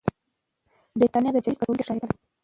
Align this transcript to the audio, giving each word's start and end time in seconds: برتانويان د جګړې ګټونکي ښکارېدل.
برتانويان 0.99 1.33
د 1.35 1.39
جګړې 1.45 1.59
ګټونکي 1.61 1.83
ښکارېدل. 1.87 2.09